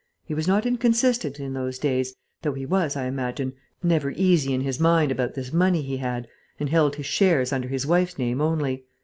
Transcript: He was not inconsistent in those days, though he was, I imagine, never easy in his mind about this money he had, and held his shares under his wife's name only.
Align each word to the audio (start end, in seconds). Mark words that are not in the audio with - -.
He 0.25 0.33
was 0.33 0.47
not 0.47 0.65
inconsistent 0.65 1.39
in 1.39 1.53
those 1.53 1.77
days, 1.77 2.15
though 2.41 2.53
he 2.53 2.65
was, 2.65 2.95
I 2.97 3.05
imagine, 3.05 3.53
never 3.83 4.09
easy 4.09 4.51
in 4.51 4.61
his 4.61 4.79
mind 4.79 5.11
about 5.11 5.35
this 5.35 5.53
money 5.53 5.83
he 5.83 5.97
had, 5.97 6.27
and 6.59 6.69
held 6.69 6.95
his 6.95 7.05
shares 7.05 7.53
under 7.53 7.67
his 7.67 7.85
wife's 7.85 8.17
name 8.17 8.41
only. 8.41 8.85